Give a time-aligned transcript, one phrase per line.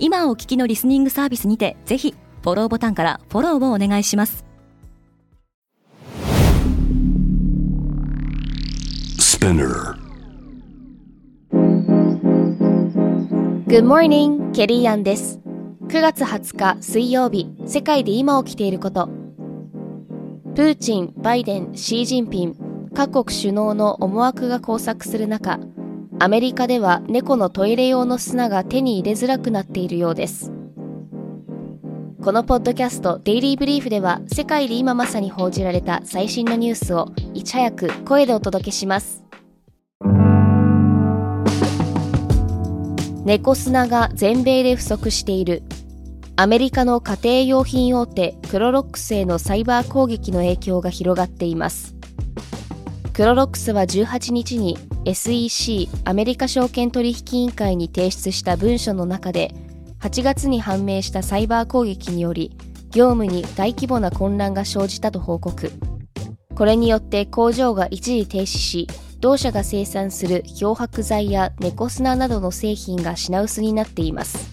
[0.00, 4.44] 今お聞きのリスニングサービスにてぜひフォローボタンからフォローをお願いします。
[13.66, 15.40] Good morning, ケリーアンです。
[15.88, 19.08] 9月20日水曜日世界で今起きていること。
[20.54, 22.56] プーチン、バイデン、シー・ジンピン
[22.94, 25.58] 各国首脳の思惑が交錯する中
[26.20, 30.50] アメリカでは猫のトイレ用の砂が手に入れづらくなっているようです。
[32.20, 39.22] このポッドキャストデイリーブリーフでは世界で今まさに報じられた最新のニュースをいち早く声でお届けします。
[43.24, 45.62] 猫砂が全米で不足している。
[46.34, 51.97] アメリカの家庭用品大手クロロックスへのサイバー攻撃の影響が広がっています。
[53.18, 59.52] クロロックスは18日に SEC アメリカ証券取引委員会に提出した文書の中で
[59.98, 62.56] 8月に判明したサイバー攻撃により
[62.92, 65.72] 業務に大規模な混乱が生じたと報告。
[66.54, 68.86] これによって工場が一時停止し
[69.18, 74.48] 同社が生産する漂白剤や猫砂などの製品が品薄になっています。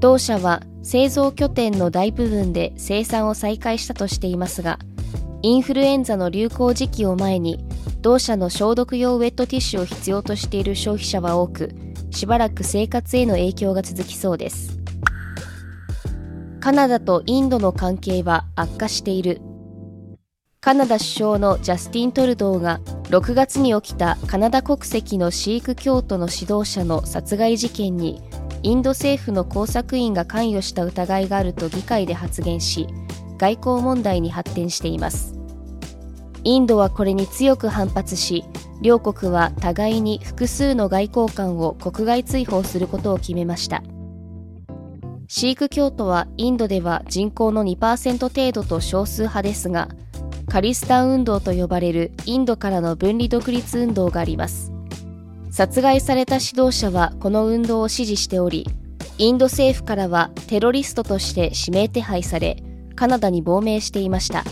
[0.00, 4.78] 同社は製造拠点の大部分で生産を再開したとしていますが
[5.44, 7.62] インフルエンザの流行時期を前に
[8.00, 11.74] 同社の消毒用ウェットティッシュを必要としている消費者は多く
[12.12, 14.78] しばらく生活への影響が続きそうです。
[16.60, 19.42] カナダとインドの関係は悪化している。
[20.62, 28.22] カナダ首相のジャスティン・トルドーが6月に起きたカナダ国籍のシーク教徒の指導者の殺害事件に
[28.62, 32.86] インド政府の工作員が関与した疑いがあると議会で発言し
[33.36, 35.43] 外交問題に発展しています。
[36.44, 38.44] インドはこれに強く反発し
[38.82, 43.82] 両国は互いに複数の外交官を国外追放することを決めました。
[45.26, 49.88] シーク教徒はインドでは人口の2%程度と少数派ですが
[50.48, 54.70] カリスタン運動と呼ばれるインドからの分離独立運動があります。
[55.50, 58.66] 殺害された指導者はこの運動を支持しており
[59.18, 62.62] インド政府からはテロリストとして指名手配され
[62.96, 64.44] カナダに亡命していました。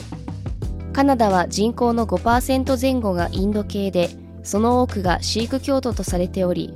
[0.92, 4.10] カナダは人口の5%前後がインド系で
[4.42, 6.72] その多くがシーク教徒とされており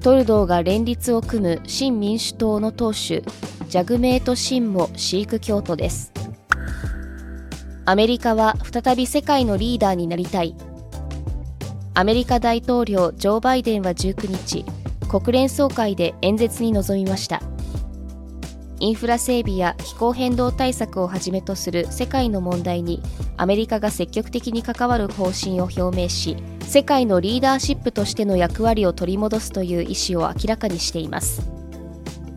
[0.00, 3.22] トルドーが連立を組む新民主党の党首
[3.70, 6.12] ジャグメート・シンもシーク教徒です。
[7.84, 10.56] アメリカは再び世界のリーダーになりたい。
[11.94, 14.64] アメリカ大統領ジョー・バイデンは19日
[15.08, 17.42] 国連総会で演説に臨みました。
[18.80, 23.02] インフラ整備や気候変動対策をはじめとする世界の問題に
[23.36, 26.36] アメリカが積極的に関わる方針を表明し
[26.66, 31.50] 世界のリーダーシップとしての役割を取り戻すという意思を明らかにしています。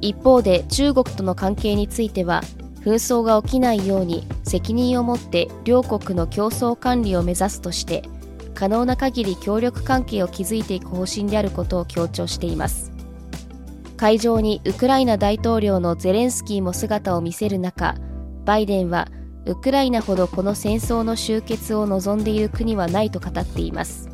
[0.01, 2.41] 一方で中国との関係については
[2.81, 8.03] 紛争が起きないように責任を持って両国の競争管理を目指すとして
[8.53, 12.92] 可能な限り協力関係を築いていく方針であることを強調しています。
[14.03, 17.95] 会場にウクライナ大統領のゼレンスキーも姿を見せる中
[18.43, 19.07] バイデンは
[19.45, 24.09] ウクライナほどこの戦争の終結を望んでいる国はないと語っています。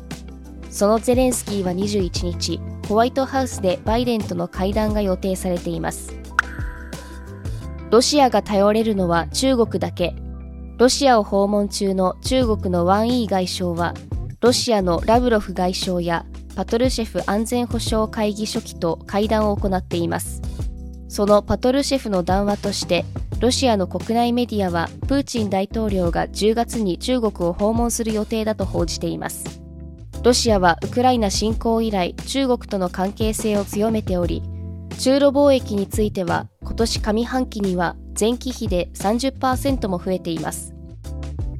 [0.70, 6.14] そのゼレンスキーは21日ホワイトハウスでバイデンとの会談が予定されています。
[7.90, 10.14] ロシアが頼れるのは中国だけ。
[10.78, 13.94] ロシアを訪問中の中国のワン・イー外相は
[14.40, 20.42] ロシアのラブロフ外相やパトルシェフ安全保障会議書記と会談を行っています。
[21.08, 23.04] そのパトルシェフの談話として
[23.40, 29.60] ロシアの国内メディアはプーチン大統領が10月に中国を訪問する予定だと報じています。
[30.22, 34.42] ロシアはウクライナ侵攻以来中国との関係性を強めており
[34.98, 40.74] 中ロ貿易については今年上半期には前期比で30%も増えています。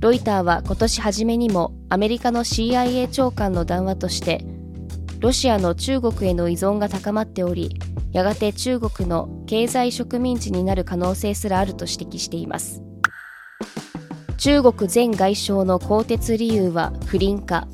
[0.01, 4.45] ロイターは今年初めにもアメリカの CIA 長官の談話として
[5.21, 7.79] ロシアの中国への依存が高まっており
[8.11, 12.83] やがて中国の経済植民地になる可能性すらあると指摘しています。
[14.39, 17.69] 中国前外相の更迭理由は不倫か。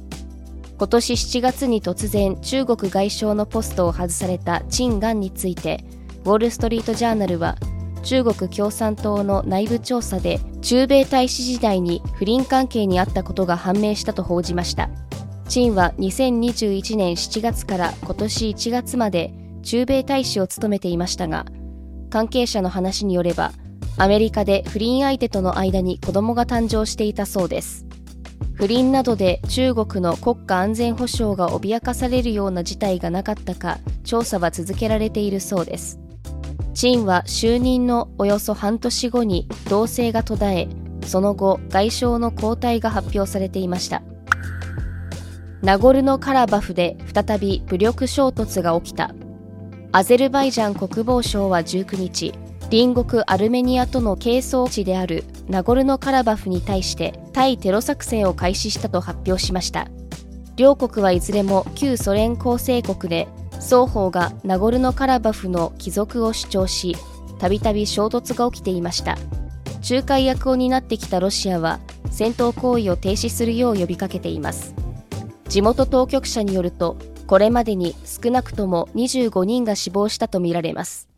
[0.76, 5.84] 今年7月に突然中国外相のポストを外された陳元について
[6.24, 7.56] ウォール・ストリート・ジャーナルは
[8.02, 14.90] 中国共産党の内部調査で駐米大使時代に不倫関係にあったことが判明したと報じました。
[15.48, 19.32] 陳は2021年7月から今年1月まで
[19.62, 21.46] 駐米大使を務めていましたが
[22.10, 23.52] 関係者の話によれば
[23.98, 27.86] アメリカで不倫相手との間に子供が誕生していたそうです。
[28.52, 35.98] 不倫などで中国の国家安全保障が脅かされるような事態がなかったか調査は続けられているそうです。
[36.74, 40.68] 陳は就任のおよそ半年後に動静が途絶え
[41.06, 44.02] その後外相の交代が発表されていました。
[45.62, 49.14] ナゴルノカラバフで再び武力衝突が起きた。
[49.92, 52.34] アゼルバイジャン国防省は19日
[52.70, 59.88] 隣国アルメニアとの係争地であるナゴルノカラバフに対して対テロ作戦を開始したと発表しました。
[60.56, 66.96] 両国はいずれも旧ソ連構成国で双方がナゴルノカラバフの帰属を主張し
[67.38, 69.16] たびたび衝突が起きていました。
[69.88, 71.80] 仲介役を担ってきたロシアは
[72.10, 74.74] 戦闘行為を停止するよう呼びかけています。
[75.48, 76.96] 地元当局者によると
[77.26, 81.08] これまでに少なくとも25人が死亡したとみられます。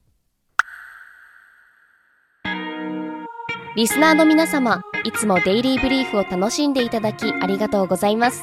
[3.77, 8.43] リスナーの皆様いつもデイリーブリーフを楽しんでいただきありがとうございます。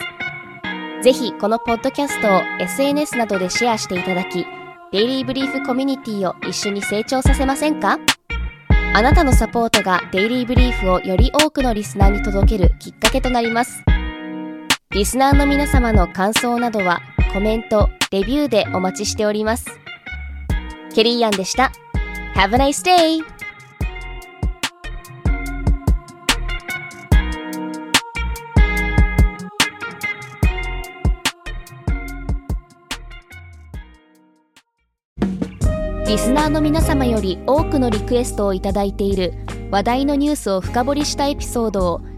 [1.03, 4.45] ぜひこのポッドキャストを SNS などでシェアしていただき
[4.91, 7.99] デイリーブリーフコミュニティを一緒に成長させませんか？
[8.93, 13.83] あなたのサポートがデイリーブリーフをより多くのリスナーに届けるきっかけとなります。
[14.95, 17.01] リスナーの皆様の感想などは
[17.33, 19.65] コメント、レビューでお待ちしております。
[20.93, 21.73] ケリーアンでした。
[22.33, 23.21] Have a nice day!
[36.07, 39.33] リスナーの皆様より多くのリクエストをいただいている
[39.71, 42.14] 話題のニュースを深掘りしたエピソードを